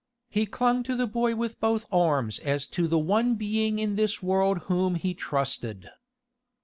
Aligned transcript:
He 0.31 0.47
clung 0.47 0.81
to 0.89 0.95
the 0.95 1.05
boy 1.05 1.35
with 1.35 1.59
both 1.59 1.85
arms 1.91 2.39
as 2.39 2.65
to 2.69 2.87
the 2.87 2.97
one 2.97 3.35
being 3.35 3.77
in 3.77 3.97
this 3.97 4.23
world 4.23 4.63
whom 4.63 4.95
he 4.95 5.13
trusted. 5.13 5.91